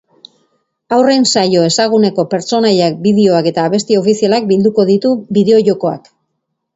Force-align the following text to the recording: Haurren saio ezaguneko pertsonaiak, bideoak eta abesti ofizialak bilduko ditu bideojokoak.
Haurren 0.95 1.25
saio 1.31 1.65
ezaguneko 1.71 2.25
pertsonaiak, 2.31 2.97
bideoak 3.03 3.49
eta 3.51 3.65
abesti 3.69 3.99
ofizialak 3.99 4.49
bilduko 4.53 4.87
ditu 4.91 5.13
bideojokoak. 5.39 6.09